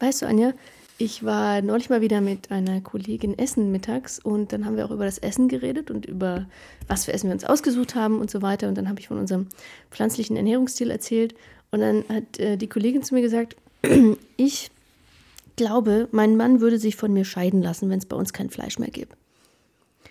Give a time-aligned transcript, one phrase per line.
[0.00, 0.52] Weißt du, Anja,
[1.00, 4.90] ich war neulich mal wieder mit einer Kollegin essen mittags und dann haben wir auch
[4.90, 6.46] über das Essen geredet und über
[6.88, 8.68] was für Essen wir uns ausgesucht haben und so weiter.
[8.68, 9.46] Und dann habe ich von unserem
[9.90, 11.34] pflanzlichen Ernährungsstil erzählt.
[11.70, 13.56] Und dann hat äh, die Kollegin zu mir gesagt,
[14.36, 14.70] ich
[15.54, 18.78] glaube, mein Mann würde sich von mir scheiden lassen, wenn es bei uns kein Fleisch
[18.80, 19.16] mehr gibt.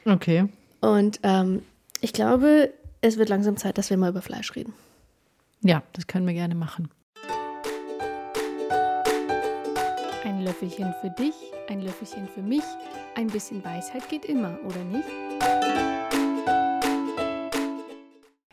[0.05, 0.47] Okay.
[0.79, 1.63] Und ähm,
[1.99, 4.73] ich glaube, es wird langsam Zeit, dass wir mal über Fleisch reden.
[5.61, 6.89] Ja, das können wir gerne machen.
[10.27, 11.35] Ein Löffelchen für dich,
[11.69, 12.63] ein Löffelchen für mich.
[13.15, 15.07] Ein bisschen Weisheit geht immer, oder nicht?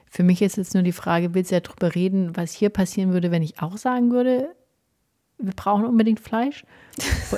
[0.09, 3.13] Für mich ist jetzt nur die Frage, willst du ja darüber reden, was hier passieren
[3.13, 4.55] würde, wenn ich auch sagen würde,
[5.39, 6.65] wir brauchen unbedingt Fleisch?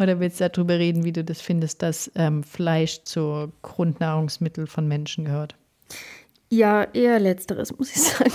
[0.00, 4.88] Oder, willst du darüber reden, wie du das findest, dass ähm, Fleisch zur Grundnahrungsmittel von
[4.88, 5.54] Menschen gehört?
[6.50, 8.32] Ja, eher letzteres, muss ich sagen.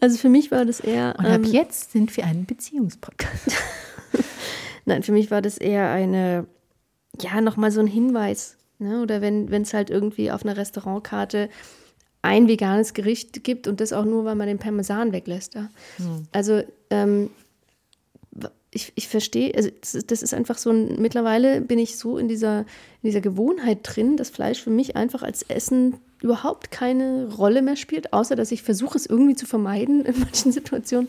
[0.00, 1.14] Also für mich war das eher.
[1.18, 3.52] Und ab ähm, jetzt sind wir ein Beziehungspodcast.
[4.84, 6.46] Nein, für mich war das eher eine,
[7.20, 8.56] ja, nochmal so ein Hinweis.
[8.78, 9.02] Ne?
[9.02, 11.48] Oder wenn es halt irgendwie auf einer Restaurantkarte
[12.22, 15.54] ein veganes Gericht gibt und das auch nur, weil man den Parmesan weglässt.
[15.54, 15.70] Ja?
[15.96, 16.26] Hm.
[16.32, 17.30] Also ähm,
[18.70, 19.70] ich, ich verstehe, also
[20.06, 24.16] das ist einfach so ein, mittlerweile bin ich so in dieser, in dieser Gewohnheit drin,
[24.16, 28.62] dass Fleisch für mich einfach als Essen überhaupt keine Rolle mehr spielt, außer dass ich
[28.62, 31.08] versuche, es irgendwie zu vermeiden in manchen Situationen.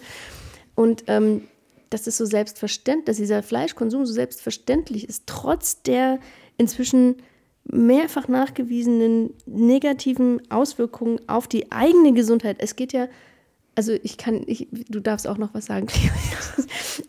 [0.76, 1.48] Und ähm,
[1.90, 6.20] dass es so selbstverständlich, dass dieser Fleischkonsum so selbstverständlich ist, trotz der
[6.58, 7.16] inzwischen
[7.64, 12.58] mehrfach nachgewiesenen negativen Auswirkungen auf die eigene Gesundheit.
[12.60, 13.08] Es geht ja,
[13.78, 15.86] also ich kann, ich, du darfst auch noch was sagen,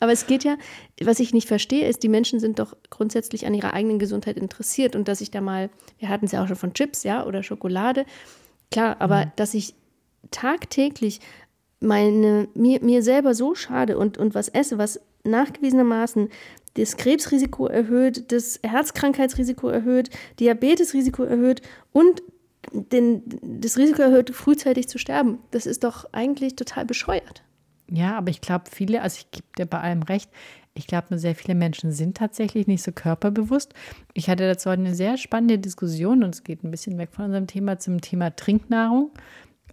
[0.00, 0.58] aber es geht ja,
[1.02, 4.94] was ich nicht verstehe, ist, die Menschen sind doch grundsätzlich an ihrer eigenen Gesundheit interessiert
[4.94, 7.42] und dass ich da mal, wir hatten es ja auch schon von Chips, ja, oder
[7.42, 8.04] Schokolade,
[8.70, 9.32] klar, aber mhm.
[9.36, 9.74] dass ich
[10.30, 11.20] tagtäglich
[11.80, 16.28] meine, mir, mir selber so schade und, und was esse, was nachgewiesenermaßen
[16.74, 22.22] das Krebsrisiko erhöht, das Herzkrankheitsrisiko erhöht, Diabetesrisiko erhöht und
[22.72, 25.38] den, das Risiko erhöht, frühzeitig zu sterben.
[25.50, 27.42] Das ist doch eigentlich total bescheuert.
[27.90, 30.30] Ja, aber ich glaube, viele, also ich gebe dir bei allem recht,
[30.74, 33.74] ich glaube, nur sehr viele Menschen sind tatsächlich nicht so körperbewusst.
[34.14, 37.46] Ich hatte dazu eine sehr spannende Diskussion und es geht ein bisschen weg von unserem
[37.46, 39.10] Thema zum Thema Trinknahrung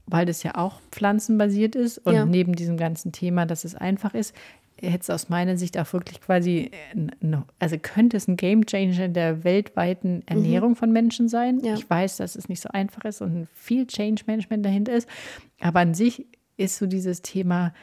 [0.07, 2.25] weil das ja auch pflanzenbasiert ist und ja.
[2.25, 4.35] neben diesem ganzen Thema, dass es einfach ist,
[4.81, 9.06] hätte es aus meiner Sicht auch wirklich quasi, äh, also könnte es ein Game Changer
[9.06, 10.75] in der weltweiten Ernährung mhm.
[10.75, 11.59] von Menschen sein.
[11.63, 11.75] Ja.
[11.75, 15.08] Ich weiß, dass es nicht so einfach ist und viel Change Management dahinter ist,
[15.59, 16.25] aber an sich
[16.58, 17.74] ist so dieses Thema,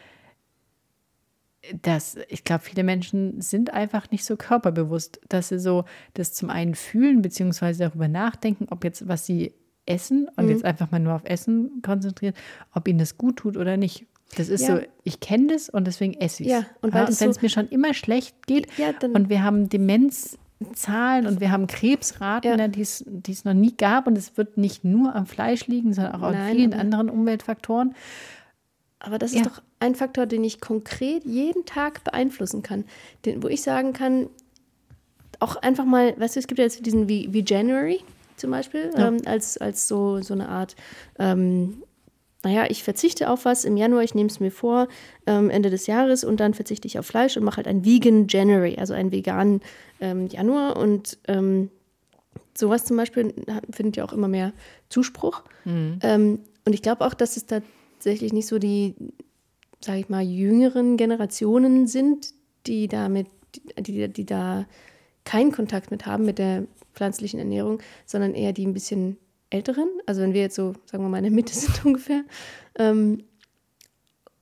[1.81, 6.51] dass ich glaube, viele Menschen sind einfach nicht so körperbewusst, dass sie so das zum
[6.51, 9.55] einen fühlen, beziehungsweise darüber nachdenken, ob jetzt, was sie
[9.87, 10.51] Essen und mhm.
[10.51, 12.37] jetzt einfach mal nur auf Essen konzentriert,
[12.73, 14.07] ob ihnen das gut tut oder nicht.
[14.37, 14.77] Das ist ja.
[14.77, 16.55] so, ich kenne das und deswegen esse ich es.
[16.55, 19.43] Ja, und, ja, und wenn es so mir schon immer schlecht geht ja, und wir
[19.43, 22.69] haben Demenzzahlen und wir haben Krebsraten, ja.
[22.69, 26.23] die es noch nie gab und es wird nicht nur am Fleisch liegen, sondern auch
[26.23, 27.95] an vielen anderen Umweltfaktoren.
[29.01, 32.85] Aber das ist doch ein Faktor, den ich konkret jeden Tag beeinflussen kann.
[33.25, 34.29] Den, wo ich sagen kann,
[35.41, 38.01] auch einfach mal, weißt du, es gibt ja jetzt diesen wie, January,
[38.37, 40.77] zum Beispiel, ähm, als, als so, so eine Art,
[41.19, 41.83] ähm,
[42.45, 44.89] naja, ich verzichte auf was im Januar, ich nehme es mir vor,
[45.27, 48.27] ähm, Ende des Jahres und dann verzichte ich auf Fleisch und mache halt ein Vegan
[48.29, 49.61] January, also einen veganen
[50.01, 51.71] ähm, Januar und ähm,
[52.55, 53.33] sowas zum Beispiel
[53.71, 54.53] findet ja auch immer mehr
[54.89, 55.43] Zuspruch.
[55.65, 55.99] Mhm.
[56.03, 58.95] Ähm, und ich glaube auch, dass es tatsächlich nicht so die,
[59.81, 62.35] sage ich mal, jüngeren Generationen sind,
[62.67, 63.29] die damit,
[63.79, 64.67] die, die da
[65.25, 66.65] keinen Kontakt mit haben mit der
[66.95, 69.17] pflanzlichen Ernährung, sondern eher die ein bisschen
[69.53, 69.89] älteren.
[70.07, 72.25] Also wenn wir jetzt so, sagen wir mal, in der Mitte sind ungefähr.
[72.77, 73.25] Ähm,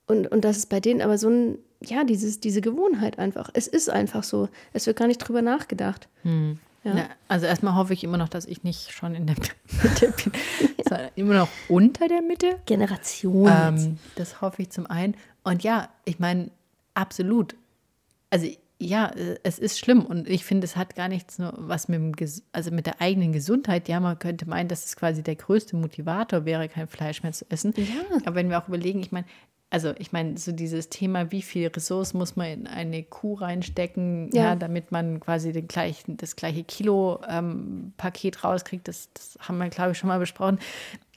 [0.07, 3.51] und, und das ist bei denen aber so ein, ja, dieses, diese Gewohnheit einfach.
[3.55, 4.49] Es ist einfach so.
[4.73, 6.09] Es wird gar nicht drüber nachgedacht.
[6.23, 6.59] Hm.
[6.83, 6.97] Ja.
[6.97, 9.37] Ja, also erstmal hoffe ich immer noch, dass ich nicht schon in der
[9.83, 10.33] Mitte bin,
[10.89, 12.59] sondern immer noch unter der Mitte.
[12.65, 13.51] Generation.
[13.51, 15.15] Ähm, das hoffe ich zum einen.
[15.45, 16.51] Und ja, ich meine,
[16.95, 17.55] absolut.
[18.31, 18.47] Also
[18.81, 22.01] ja, äh, es ist schlimm und ich finde, es hat gar nichts nur was mit,
[22.01, 23.89] dem, also mit der eigenen Gesundheit.
[23.89, 27.45] Ja, man könnte meinen, dass es quasi der größte Motivator wäre, kein Fleisch mehr zu
[27.51, 27.75] essen.
[27.77, 28.19] Ja.
[28.25, 29.27] Aber wenn wir auch überlegen, ich meine,
[29.71, 34.31] also ich meine, so dieses Thema, wie viel Ressourcen muss man in eine Kuh reinstecken,
[34.33, 39.59] ja, ja damit man quasi den gleichen, das gleiche Kilo-Paket ähm, rauskriegt, das, das haben
[39.59, 40.59] wir, glaube ich, schon mal besprochen.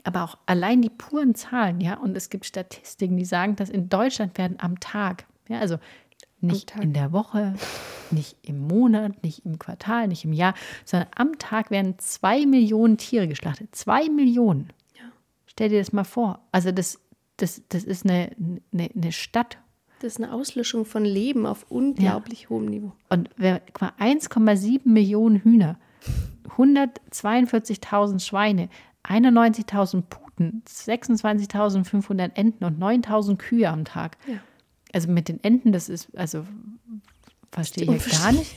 [0.03, 3.89] Aber auch allein die puren Zahlen, ja, und es gibt Statistiken, die sagen, dass in
[3.89, 5.77] Deutschland werden am Tag, ja, also
[6.43, 7.53] nicht in der Woche,
[8.11, 10.53] nicht im Monat, nicht im Quartal, nicht im Jahr,
[10.85, 13.75] sondern am Tag werden zwei Millionen Tiere geschlachtet.
[13.75, 14.69] Zwei Millionen.
[14.95, 15.05] Ja.
[15.47, 16.39] Stell dir das mal vor.
[16.51, 16.99] Also das,
[17.37, 18.31] das, das ist eine,
[18.71, 19.57] eine, eine Stadt.
[19.99, 22.91] Das ist eine Auslöschung von Leben auf unglaublich hohem Niveau.
[23.09, 25.77] Und wer- guck mal, 1,7 Millionen Hühner,
[27.11, 28.69] 142.000 Schweine,
[29.03, 34.17] 91.000 Puten, 26.500 Enten und 9.000 Kühe am Tag.
[34.27, 34.35] Ja.
[34.93, 36.45] Also mit den Enten, das ist, also
[37.51, 38.55] verstehe ich ja gar nicht.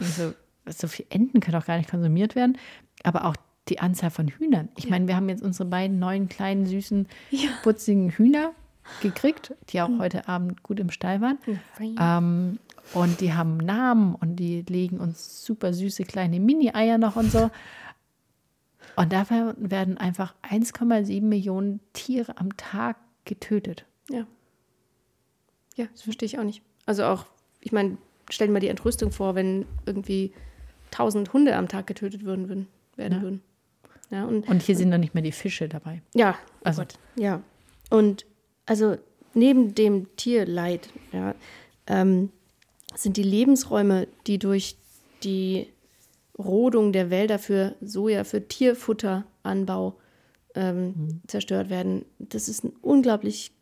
[0.00, 0.32] So,
[0.66, 2.58] so viele Enten können auch gar nicht konsumiert werden.
[3.02, 3.36] Aber auch
[3.68, 4.68] die Anzahl von Hühnern.
[4.76, 7.50] Ich meine, wir haben jetzt unsere beiden neuen kleinen, süßen, Ja.
[7.62, 8.52] putzigen Hühner
[9.02, 11.38] gekriegt, die auch heute Abend gut im Stall waren.
[11.80, 12.58] Ähm,
[12.94, 17.50] und die haben Namen und die legen uns super süße kleine Mini-Eier noch und so.
[18.96, 23.84] Und dafür werden einfach 1,7 Millionen Tiere am Tag getötet.
[24.08, 24.26] Ja.
[25.78, 26.60] Ja, das verstehe ich auch nicht.
[26.84, 27.24] Also auch,
[27.60, 27.96] ich meine,
[28.30, 30.32] stell dir mal die Entrüstung vor, wenn irgendwie
[30.90, 33.22] tausend Hunde am Tag getötet würden, würden werden Ja.
[33.22, 33.42] würden.
[34.10, 36.02] Ja, und Und hier sind noch nicht mehr die Fische dabei.
[36.14, 37.42] ja, oh Also- Gott, ja.
[37.90, 38.26] Und
[38.66, 38.96] also
[39.34, 41.34] neben dem Tierleid, ja,
[41.86, 42.30] ähm,
[42.94, 44.76] sind die Lebensräume, die durch
[45.22, 45.68] die
[46.38, 49.94] Rodung der Wälder für Soja, für Tierfutteranbau
[50.54, 52.04] ähm, zerstört werden.
[52.18, 53.52] Das ist ein unglaublich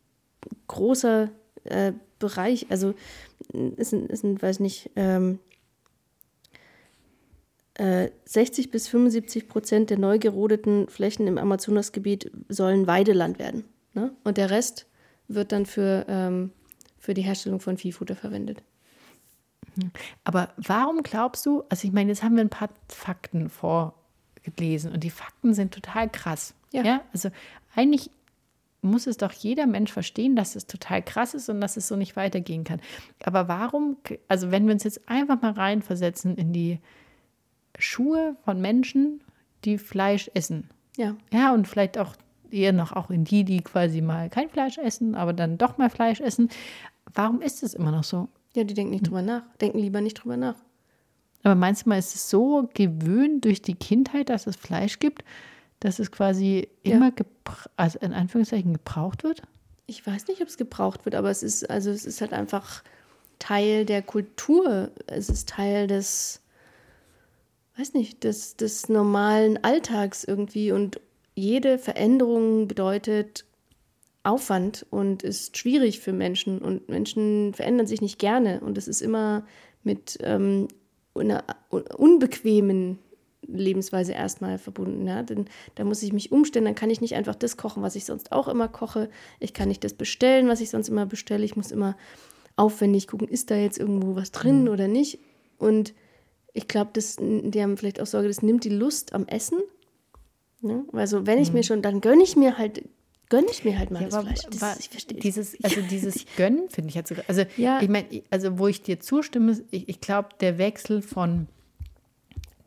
[0.69, 1.31] großer
[1.65, 2.67] äh, Bereich.
[2.71, 2.95] Also
[3.77, 5.39] es sind, es sind weiß nicht, ähm,
[7.75, 13.65] äh, 60 bis 75 Prozent der neu gerodeten Flächen im Amazonasgebiet sollen Weideland werden.
[13.95, 14.13] Ne?
[14.25, 14.87] Und der Rest
[15.29, 16.53] wird dann für, ähm,
[16.99, 18.62] für die Herstellung von Viehfutter verwendet.
[20.25, 25.05] Aber warum glaubst du, also ich meine, jetzt haben wir ein paar Fakten vorgelesen und
[25.05, 26.55] die Fakten sind total krass.
[26.73, 27.03] Ja.
[27.12, 27.31] Also
[27.75, 28.11] eigentlich
[28.87, 31.97] muss es doch jeder Mensch verstehen, dass es total krass ist und dass es so
[31.97, 32.81] nicht weitergehen kann.
[33.23, 33.97] Aber warum,
[34.29, 36.79] also wenn wir uns jetzt einfach mal reinversetzen in die
[37.79, 39.21] Schuhe von Menschen,
[39.65, 40.71] die Fleisch essen.
[40.97, 42.15] Ja, Ja, und vielleicht auch
[42.50, 45.91] eher noch auch in die, die quasi mal kein Fleisch essen, aber dann doch mal
[45.91, 46.49] Fleisch essen.
[47.12, 48.29] Warum ist es immer noch so?
[48.56, 50.56] ja, die denken nicht drüber nach, denken lieber nicht drüber nach.
[51.43, 55.23] Aber meinst du mal, ist es so gewöhnt durch die Kindheit, dass es Fleisch gibt,
[55.81, 56.96] dass es quasi Ja.
[56.96, 57.12] immer,
[57.76, 59.43] also in Anführungszeichen, gebraucht wird?
[59.87, 62.82] Ich weiß nicht, ob es gebraucht wird, aber es ist, also es ist halt einfach
[63.38, 64.90] Teil der Kultur.
[65.06, 66.40] Es ist Teil des,
[67.76, 70.73] weiß nicht, des, des normalen Alltags irgendwie.
[70.73, 71.00] Und
[71.34, 73.44] jede Veränderung bedeutet
[74.25, 76.58] Aufwand und ist schwierig für Menschen.
[76.58, 78.61] Und Menschen verändern sich nicht gerne.
[78.61, 79.46] Und es ist immer
[79.84, 80.67] mit ähm,
[81.14, 82.99] einer unbequemen
[83.49, 85.07] Lebensweise erstmal verbunden.
[85.07, 85.23] Ja?
[85.23, 88.05] Denn da muss ich mich umstellen, dann kann ich nicht einfach das kochen, was ich
[88.05, 89.09] sonst auch immer koche.
[89.41, 91.45] Ich kann nicht das bestellen, was ich sonst immer bestelle.
[91.45, 91.97] Ich muss immer
[92.57, 95.19] aufwendig gucken, ist da jetzt irgendwo was drin oder nicht.
[95.59, 95.95] Und
[96.55, 99.59] ich glaube, das, die haben vielleicht auch Sorge, das nimmt die Lust am Essen.
[100.63, 100.85] Ne?
[100.93, 102.83] Also wenn ich mir schon, dann gönne ich mir halt,
[103.29, 104.41] gönne ich mir halt mal das aber Fleisch.
[104.51, 107.25] Das, war ich verstehe dieses, also dieses Gönnen finde ich jetzt sogar.
[107.29, 107.81] Also Ja.
[107.83, 111.47] ich meine, also wo ich dir zustimme, ich, ich glaube, der Wechsel von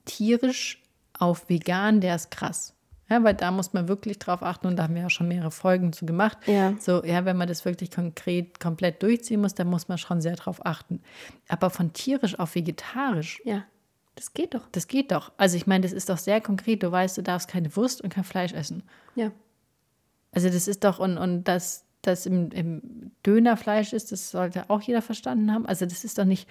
[0.10, 0.82] tierisch
[1.18, 2.74] auf vegan, der ist krass.
[3.10, 5.50] Ja, weil da muss man wirklich drauf achten und da haben wir ja schon mehrere
[5.50, 6.38] Folgen zu gemacht.
[6.46, 6.76] Ja.
[6.80, 10.36] So, ja, wenn man das wirklich konkret komplett durchziehen muss, dann muss man schon sehr
[10.36, 11.02] drauf achten.
[11.48, 13.64] Aber von tierisch auf vegetarisch, Ja,
[14.14, 14.68] das geht doch.
[14.74, 15.32] das geht doch.
[15.38, 16.84] Also ich meine, das ist doch sehr konkret.
[16.84, 18.84] Du weißt, du darfst keine Wurst und kein Fleisch essen.
[19.16, 19.32] Ja.
[20.32, 24.82] Also das ist doch, und, und dass das im, im Dönerfleisch ist, das sollte auch
[24.82, 25.66] jeder verstanden haben.
[25.66, 26.48] Also das ist doch nicht,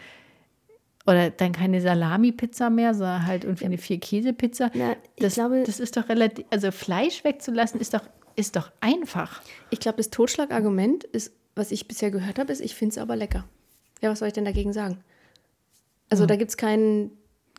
[1.08, 4.70] oder dann keine Salami-Pizza mehr, sondern halt irgendwie eine Vier-Käse-Pizza.
[5.18, 8.02] Das, glaube- das ist doch relativ, also Fleisch wegzulassen ist doch,
[8.36, 9.40] ist doch einfach.
[9.70, 13.16] Ich glaube, das Totschlagargument ist, was ich bisher gehört habe, ist, ich finde es aber
[13.16, 13.44] lecker.
[14.00, 14.98] Ja, was soll ich denn dagegen sagen?
[16.10, 17.10] Also da gibt es kein,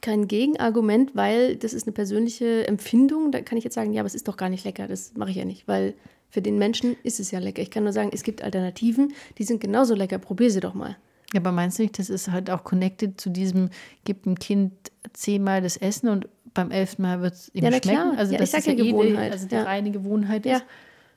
[0.02, 3.32] kein Gegenargument, weil das ist eine persönliche Empfindung.
[3.32, 4.88] Da kann ich jetzt sagen, ja, aber es ist doch gar nicht lecker.
[4.88, 5.94] Das mache ich ja nicht, weil
[6.30, 7.62] für den Menschen ist es ja lecker.
[7.62, 10.18] Ich kann nur sagen, es gibt Alternativen, die sind genauso lecker.
[10.18, 10.96] Probier sie doch mal.
[11.34, 13.70] Ja, aber meinst du nicht, das ist halt auch connected zu diesem,
[14.04, 14.74] gibt ein Kind
[15.14, 17.82] zehnmal das Essen und beim elften Mal wird es ihm Ja, schmecken?
[17.88, 18.14] klar.
[18.18, 19.32] Also Ja, das ist ja ja eh die, Gewohnheit.
[19.32, 19.64] also die Ja.
[19.64, 20.66] reine Gewohnheit Ja, ist.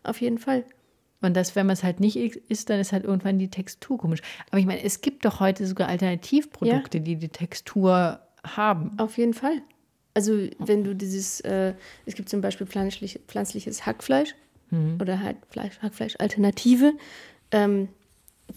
[0.02, 0.64] auf jeden Fall.
[1.22, 4.20] Und das, wenn man es halt nicht isst, dann ist halt irgendwann die Textur komisch.
[4.50, 8.98] Aber ich meine, es gibt doch heute sogar Alternativprodukte, die die Textur haben.
[8.98, 9.62] Auf jeden Fall.
[10.14, 11.74] Also wenn du dieses, äh,
[12.06, 14.34] es gibt zum Beispiel pflanzlich, pflanzliches Hackfleisch
[15.00, 16.92] oder halt Fleisch, Hackfleisch-Alternative,
[17.50, 17.88] ähm,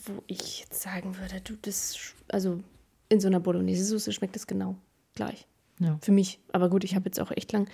[0.05, 1.97] wo ich jetzt sagen würde, du, das,
[2.27, 2.61] also
[3.09, 4.75] in so einer Bolognese-Soße schmeckt das genau
[5.15, 5.47] gleich.
[5.79, 5.97] Ja.
[6.01, 6.39] Für mich.
[6.51, 7.67] Aber gut, ich habe jetzt auch echt lang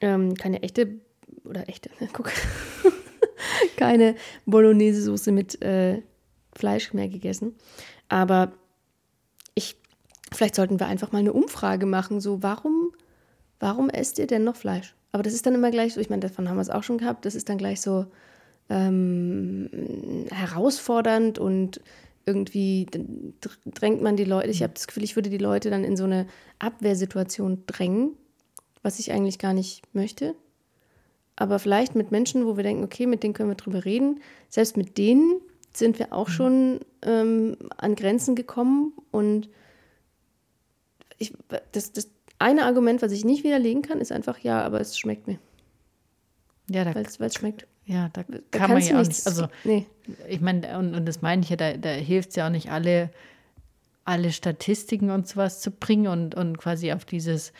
[0.00, 1.00] ähm, keine echte,
[1.44, 2.30] oder echte, guck,
[3.76, 4.16] keine
[4.46, 6.02] Bolognese-Soße mit äh,
[6.54, 7.54] Fleisch mehr gegessen.
[8.08, 8.52] Aber
[9.54, 9.76] ich,
[10.32, 12.92] vielleicht sollten wir einfach mal eine Umfrage machen, so warum,
[13.60, 14.94] warum esst ihr denn noch Fleisch?
[15.12, 16.98] Aber das ist dann immer gleich so, ich meine, davon haben wir es auch schon
[16.98, 18.06] gehabt, das ist dann gleich so,
[18.70, 19.68] ähm,
[20.30, 21.80] herausfordernd und
[22.26, 22.86] irgendwie
[23.74, 26.04] drängt man die Leute, ich habe das Gefühl, ich würde die Leute dann in so
[26.04, 26.26] eine
[26.58, 28.16] Abwehrsituation drängen,
[28.82, 30.34] was ich eigentlich gar nicht möchte.
[31.36, 34.76] Aber vielleicht mit Menschen, wo wir denken, okay, mit denen können wir drüber reden, selbst
[34.76, 35.40] mit denen
[35.72, 36.32] sind wir auch mhm.
[36.32, 38.92] schon ähm, an Grenzen gekommen.
[39.10, 39.48] Und
[41.18, 41.34] ich,
[41.72, 45.26] das, das eine Argument, was ich nicht widerlegen kann, ist einfach, ja, aber es schmeckt
[45.26, 45.38] mir.
[46.70, 47.66] Ja, weil es schmeckt.
[47.86, 49.26] Ja, da, da kann man ja auch nicht.
[49.26, 49.86] Also, nee.
[50.28, 52.70] ich meine, und, und das meine ich ja, da, da hilft es ja auch nicht,
[52.70, 53.10] alle,
[54.04, 57.52] alle Statistiken und sowas zu bringen und, und quasi auf dieses,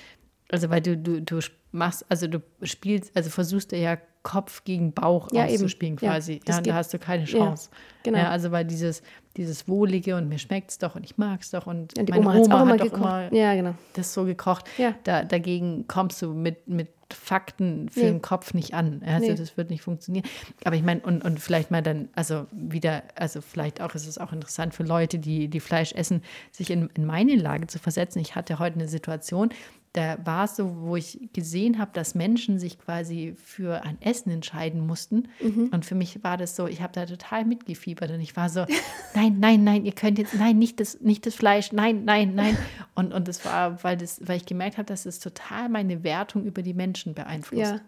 [0.50, 1.40] also weil du, du, du
[1.72, 6.06] machst, also du spielst, also versuchst du ja Kopf gegen Bauch ja, auszuspielen eben.
[6.06, 6.40] quasi.
[6.46, 7.68] Ja, ja da hast du keine Chance.
[7.70, 8.18] Ja, genau.
[8.18, 9.02] Ja, also weil dieses,
[9.36, 12.12] dieses Wohlige und mir schmeckt es doch und ich mag es doch und ja, die
[12.12, 13.74] meine Oma, Oma hat auch doch immer ja, genau.
[13.92, 14.64] das so gekocht.
[14.78, 14.94] Ja.
[15.04, 18.06] Da, dagegen kommst du mit, mit Fakten für nee.
[18.06, 19.02] den Kopf nicht an.
[19.04, 19.34] Also nee.
[19.34, 20.26] das wird nicht funktionieren.
[20.64, 24.18] Aber ich meine, und, und vielleicht mal dann, also wieder, also vielleicht auch ist es
[24.18, 28.18] auch interessant für Leute, die, die Fleisch essen, sich in, in meine Lage zu versetzen.
[28.18, 29.50] Ich hatte heute eine Situation,
[29.94, 34.30] da war es so, wo ich gesehen habe, dass Menschen sich quasi für ein Essen
[34.30, 35.28] entscheiden mussten.
[35.40, 35.68] Mhm.
[35.72, 38.66] Und für mich war das so, ich habe da total mitgefiebert und ich war so,
[39.14, 42.58] nein, nein, nein, ihr könnt jetzt, nein, nicht das, nicht das Fleisch, nein, nein, nein.
[42.96, 46.44] Und, und das war, weil, das, weil ich gemerkt habe, dass es total meine Wertung
[46.44, 47.72] über die Menschen beeinflusst.
[47.72, 47.80] Ja,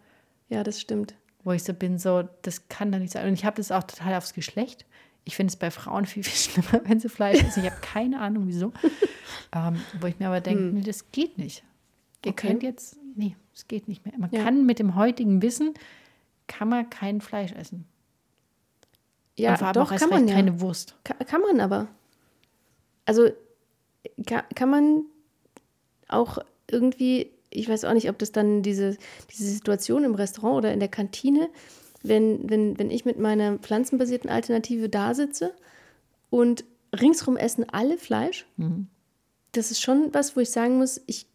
[0.49, 1.15] ja, das stimmt.
[1.45, 3.29] Wo ich so bin, so, das kann doch nicht sein.
[3.29, 4.85] Und ich habe das auch total aufs Geschlecht.
[5.25, 7.63] Ich finde es bei Frauen viel, viel schlimmer, wenn sie Fleisch essen.
[7.65, 8.73] Ich habe keine Ahnung, wieso.
[9.55, 10.75] ähm, wo ich mir aber denke, hm.
[10.75, 11.63] nee, das geht nicht.
[12.27, 12.49] Ihr okay.
[12.49, 14.15] könnt jetzt, nee, es geht nicht mehr.
[14.19, 14.43] Man ja.
[14.43, 15.75] kann mit dem heutigen Wissen,
[16.49, 17.87] kann man kein Fleisch essen.
[19.37, 20.35] Ja, Und doch, kann man ja.
[20.35, 20.97] keine Wurst.
[21.05, 21.89] Kann, kann man aber.
[23.05, 23.31] Also
[24.27, 25.05] kann, kann man
[26.09, 28.97] auch irgendwie, ich weiß auch nicht, ob das dann diese,
[29.31, 31.49] diese Situation im Restaurant oder in der Kantine,
[32.03, 35.55] wenn, wenn, wenn ich mit meiner pflanzenbasierten Alternative da sitze
[36.31, 36.65] und
[36.99, 38.89] ringsrum essen alle Fleisch, mhm.
[39.53, 41.27] das ist schon was, wo ich sagen muss, ich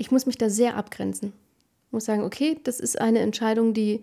[0.00, 1.34] ich muss mich da sehr abgrenzen.
[1.86, 4.02] Ich muss sagen, okay, das ist eine Entscheidung, die,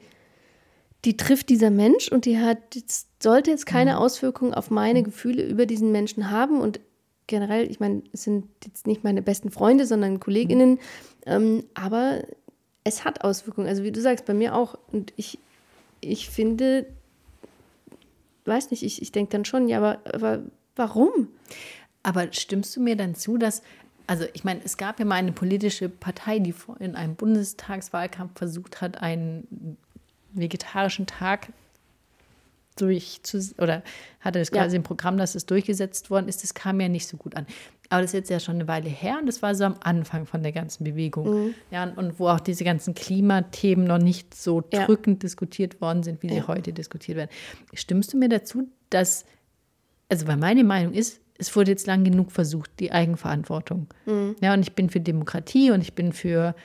[1.05, 3.97] die trifft dieser Mensch und die hat, jetzt, sollte jetzt keine mhm.
[3.97, 5.05] Auswirkungen auf meine mhm.
[5.05, 6.61] Gefühle über diesen Menschen haben.
[6.61, 6.79] Und
[7.25, 10.79] generell, ich meine, es sind jetzt nicht meine besten Freunde, sondern Kolleginnen, mhm.
[11.25, 12.21] ähm, aber
[12.83, 13.67] es hat Auswirkungen.
[13.67, 14.77] Also wie du sagst, bei mir auch.
[14.91, 15.39] Und ich,
[15.99, 16.85] ich finde,
[18.45, 20.43] weiß nicht, ich, ich denke dann schon, ja, aber, aber
[20.75, 21.29] warum?
[22.03, 23.63] Aber stimmst du mir dann zu, dass
[24.07, 28.81] also ich meine, es gab ja mal eine politische Partei, die in einem Bundestagswahlkampf versucht
[28.81, 29.77] hat, einen
[30.31, 31.49] vegetarischen Tag
[32.77, 33.21] durch
[33.57, 33.83] oder
[34.21, 34.77] hatte das quasi ja.
[34.77, 36.43] im Programm, dass es durchgesetzt worden ist.
[36.43, 37.45] Das kam ja nicht so gut an.
[37.89, 40.25] Aber das ist jetzt ja schon eine Weile her und das war so am Anfang
[40.25, 41.45] von der ganzen Bewegung.
[41.45, 41.55] Mhm.
[41.71, 44.85] Ja, und, wo auch diese ganzen Klimathemen noch nicht so ja.
[44.85, 46.47] drückend diskutiert worden sind, wie sie ja.
[46.47, 47.31] heute diskutiert werden.
[47.73, 49.25] Stimmst du mir dazu, dass,
[50.09, 53.87] also weil meine Meinung ist, es wurde jetzt lang genug versucht, die Eigenverantwortung.
[54.05, 54.35] Mhm.
[54.41, 56.55] Ja, und ich bin für Demokratie und ich bin für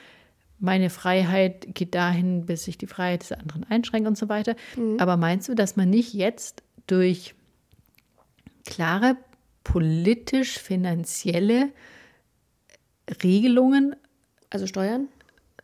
[0.59, 4.55] meine Freiheit geht dahin, bis ich die Freiheit des anderen einschränke und so weiter.
[4.77, 4.97] Mhm.
[4.99, 7.35] Aber meinst du, dass man nicht jetzt durch
[8.65, 9.17] klare
[9.63, 11.69] politisch-finanzielle
[13.23, 13.95] Regelungen,
[14.49, 15.07] also Steuern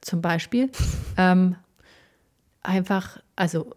[0.02, 0.70] zum Beispiel,
[1.18, 1.56] ähm,
[2.62, 3.76] einfach, also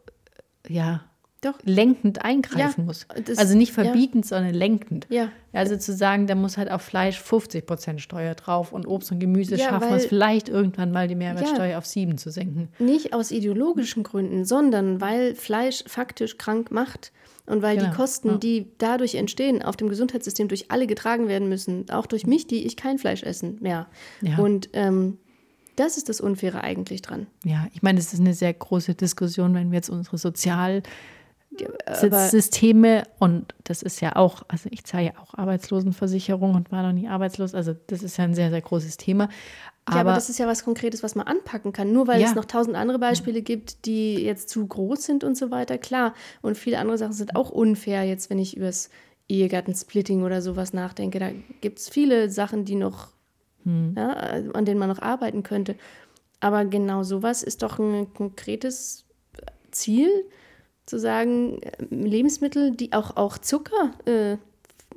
[0.68, 1.04] ja,
[1.42, 1.58] doch.
[1.64, 3.06] lenkend eingreifen ja, muss.
[3.36, 4.36] also nicht verbietend, ja.
[4.36, 5.06] sondern lenkend.
[5.10, 5.28] Ja.
[5.52, 9.18] Also zu sagen, da muss halt auf Fleisch 50 Prozent Steuer drauf und Obst und
[9.18, 12.68] Gemüse ja, schaffen wir es vielleicht irgendwann mal die Mehrwertsteuer auf 7 zu senken.
[12.78, 17.12] Nicht aus ideologischen Gründen, sondern weil Fleisch faktisch krank macht
[17.44, 17.90] und weil genau.
[17.90, 22.26] die Kosten, die dadurch entstehen, auf dem Gesundheitssystem durch alle getragen werden müssen, auch durch
[22.26, 23.88] mich, die ich kein Fleisch essen mehr.
[24.38, 25.18] Und ähm,
[25.76, 27.26] das ist das Unfaire eigentlich dran.
[27.44, 30.82] Ja, ich meine, es ist eine sehr große Diskussion, wenn wir jetzt unsere Sozial-
[32.30, 36.92] Systeme und das ist ja auch, also ich zahle ja auch Arbeitslosenversicherung und war noch
[36.92, 39.28] nie arbeitslos, also das ist ja ein sehr, sehr großes Thema.
[39.84, 41.92] Aber, ja, aber das ist ja was Konkretes, was man anpacken kann.
[41.92, 42.28] Nur weil ja.
[42.28, 46.14] es noch tausend andere Beispiele gibt, die jetzt zu groß sind und so weiter, klar.
[46.40, 48.90] Und viele andere Sachen sind auch unfair, jetzt wenn ich über das
[49.28, 51.18] Ehegattensplitting oder sowas nachdenke.
[51.18, 51.30] Da
[51.60, 53.08] gibt es viele Sachen, die noch,
[53.64, 53.94] hm.
[53.96, 54.10] ja,
[54.54, 55.74] an denen man noch arbeiten könnte.
[56.38, 59.04] Aber genau sowas ist doch ein konkretes
[59.72, 60.10] Ziel,
[60.92, 64.36] zu sagen, äh, Lebensmittel, die auch, auch Zucker, äh,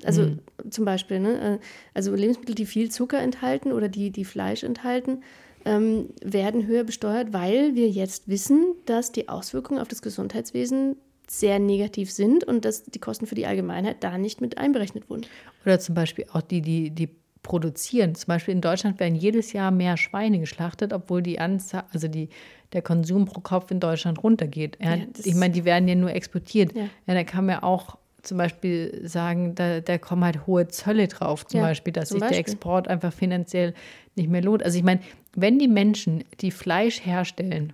[0.03, 0.39] also mhm.
[0.69, 1.59] zum Beispiel, ne, äh,
[1.93, 5.23] also Lebensmittel, die viel Zucker enthalten oder die, die Fleisch enthalten,
[5.63, 10.97] ähm, werden höher besteuert, weil wir jetzt wissen, dass die Auswirkungen auf das Gesundheitswesen
[11.29, 15.25] sehr negativ sind und dass die Kosten für die Allgemeinheit da nicht mit einberechnet wurden.
[15.65, 17.09] Oder zum Beispiel auch die, die, die
[17.45, 18.15] produzieren.
[18.15, 22.29] Zum Beispiel in Deutschland werden jedes Jahr mehr Schweine geschlachtet, obwohl die Anzahl, also die,
[22.73, 24.77] der Konsum pro Kopf in Deutschland runtergeht.
[24.83, 26.75] Ja, ich meine, die werden ja nur exportiert.
[26.75, 26.89] Ja.
[27.07, 31.45] Ja, da kann man auch zum Beispiel sagen, da, da kommen halt hohe Zölle drauf,
[31.45, 32.53] zum Ja, Beispiel, dass zum sich der Beispiel.
[32.53, 33.75] Export einfach finanziell
[34.15, 34.63] nicht mehr lohnt.
[34.63, 35.01] Also ich meine,
[35.35, 37.73] wenn die Menschen, die Fleisch herstellen,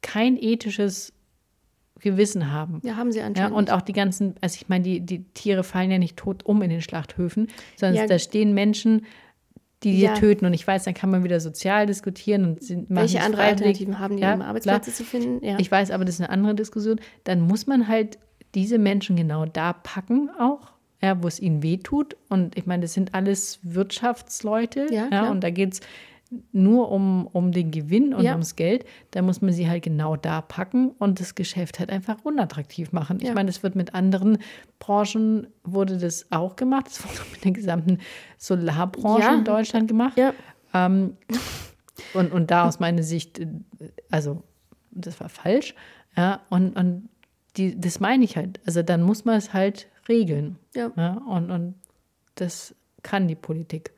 [0.00, 1.12] kein ethisches
[2.00, 3.56] Gewissen haben, Ja, haben sie ja, anscheinend.
[3.56, 6.60] und auch die ganzen, also ich meine, die, die Tiere fallen ja nicht tot um
[6.62, 8.06] in den Schlachthöfen, sondern Ja.
[8.06, 9.06] da stehen Menschen,
[9.82, 10.14] die die Ja.
[10.14, 10.46] töten.
[10.46, 13.58] Und ich weiß, dann kann man wieder sozial diskutieren und sind, Welche andere freiwillig.
[13.66, 14.48] Alternativen haben die, Ja, um klar.
[14.48, 15.44] Arbeitsplätze zu finden?
[15.44, 15.58] Ja.
[15.58, 16.98] Ich weiß, aber das ist eine andere Diskussion.
[17.24, 18.18] Dann muss man halt
[18.54, 20.72] diese Menschen genau da packen auch,
[21.02, 22.16] ja, wo es ihnen weh tut.
[22.30, 24.86] Und ich meine, das sind alles Wirtschaftsleute.
[24.90, 25.30] Ja, Ja, klar.
[25.30, 25.80] und da geht es
[26.52, 28.32] nur um, um den Gewinn und Ja.
[28.32, 28.84] ums Geld.
[29.12, 33.18] Da muss man sie halt genau da packen und das Geschäft halt einfach unattraktiv machen.
[33.20, 33.34] Ich Ja.
[33.34, 34.38] meine, das wird mit anderen
[34.80, 36.86] Branchen, wurde das auch gemacht.
[36.86, 37.98] Das wurde mit der gesamten
[38.38, 39.34] Solarbranche Ja.
[39.34, 40.18] in Deutschland gemacht.
[40.74, 41.16] Ähm,
[42.12, 43.46] und, und da aus meiner Sicht, äh,
[44.10, 44.42] also
[44.90, 45.74] das war falsch.
[46.16, 47.08] Ja, und, und
[47.56, 48.60] die, das meine ich halt.
[48.66, 50.56] Also dann muss man es halt regeln.
[50.74, 50.86] Ja,
[51.26, 51.74] und, und
[52.34, 53.92] das kann die Politik.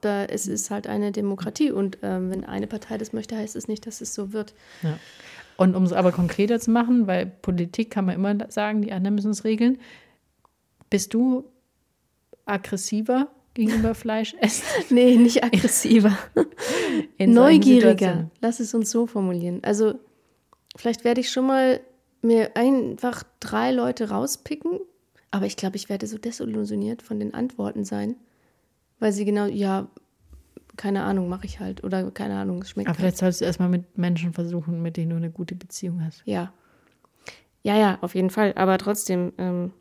[0.00, 3.68] Da, es ist halt eine Demokratie und ähm, wenn eine Partei das möchte, heißt es
[3.68, 4.54] nicht, dass es so wird.
[4.82, 4.98] Ja.
[5.56, 9.14] Und um es aber konkreter zu machen, weil Politik kann man immer sagen, die anderen
[9.14, 9.78] müssen es regeln.
[10.90, 11.44] Bist du
[12.44, 14.64] aggressiver gegenüber Fleischessen?
[14.90, 16.16] Nee, nicht aggressiver.
[17.18, 18.30] Neugieriger.
[18.40, 19.60] Lass es uns so formulieren.
[19.62, 19.94] Also,
[20.76, 21.80] vielleicht werde ich schon mal
[22.22, 24.80] mir einfach drei Leute rauspicken,
[25.30, 28.16] aber ich glaube, ich werde so desillusioniert von den Antworten sein,
[28.98, 29.88] weil sie genau, ja,
[30.76, 31.84] keine Ahnung, mache ich halt.
[31.84, 33.00] Oder keine Ahnung, es schmeckt Aber halt.
[33.00, 36.22] vielleicht solltest du erstmal mit Menschen versuchen, mit denen du eine gute Beziehung hast.
[36.24, 36.52] Ja.
[37.62, 38.52] Ja, ja, auf jeden Fall.
[38.56, 39.72] Aber trotzdem, ähm,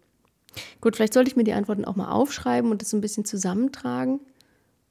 [0.82, 3.26] gut, vielleicht sollte ich mir die Antworten auch mal aufschreiben und das so ein bisschen
[3.26, 4.20] zusammentragen.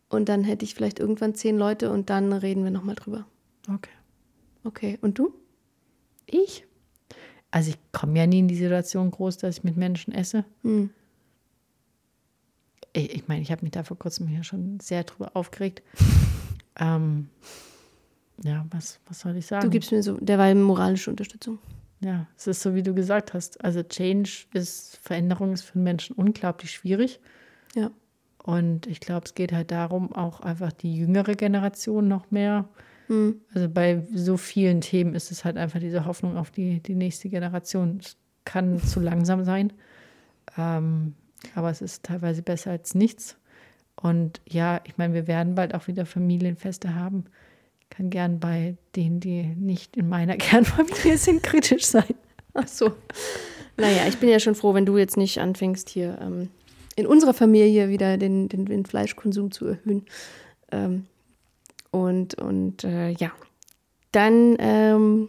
[0.08, 3.26] Und dann hätte ich vielleicht irgendwann zehn Leute und dann reden wir nochmal drüber.
[3.68, 3.90] Okay.
[4.62, 5.34] Okay, und du?
[6.26, 6.66] Ich?
[7.50, 10.44] Also ich komme ja nie in die Situation groß, dass ich mit Menschen esse.
[10.62, 10.90] Hm.
[12.94, 15.82] Ich, ich meine, ich habe mich da vor kurzem hier schon sehr drüber aufgeregt.
[16.78, 17.28] ähm,
[18.42, 19.64] ja, was, was soll ich sagen?
[19.64, 21.58] Du gibst mir so derweil moralische Unterstützung.
[22.00, 23.62] ja, es ist so, wie du gesagt hast.
[23.62, 27.20] Also Change ist, Veränderung ist für Menschen unglaublich schwierig.
[27.74, 27.90] Ja.
[28.42, 32.68] Und ich glaube, es geht halt darum, auch einfach die jüngere Generation noch mehr.
[33.06, 33.40] Hm.
[33.54, 37.28] Also bei so vielen Themen ist es halt einfach diese Hoffnung auf die, die nächste
[37.28, 38.00] Generation.
[38.02, 39.72] Es kann zu langsam sein,
[40.58, 41.14] ähm,
[41.54, 43.36] aber es ist teilweise besser als nichts.
[43.96, 47.24] Und ja, ich meine, wir werden bald auch wieder Familienfeste haben.
[47.80, 52.14] Ich kann gern bei denen, die nicht in meiner Kernfamilie sind, kritisch sein.
[52.54, 52.92] Ach so.
[53.76, 56.48] Naja, ich bin ja schon froh, wenn du jetzt nicht anfängst, hier ähm,
[56.96, 60.06] in unserer Familie wieder den, den, den Fleischkonsum zu erhöhen.
[60.70, 61.06] Ähm,
[61.90, 63.32] und und äh, ja,
[64.12, 65.28] dann ähm,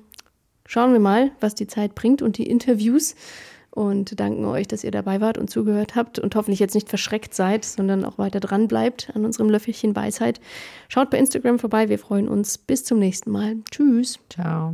[0.65, 3.15] schauen wir mal, was die Zeit bringt und die Interviews.
[3.75, 7.33] Und danken euch, dass ihr dabei wart und zugehört habt und hoffentlich jetzt nicht verschreckt
[7.33, 10.39] seid, sondern auch weiter dran bleibt an unserem Löffelchen Weisheit.
[10.87, 12.57] Schaut bei Instagram vorbei, wir freuen uns.
[12.57, 13.57] Bis zum nächsten Mal.
[13.69, 14.17] Tschüss.
[14.29, 14.73] Ciao.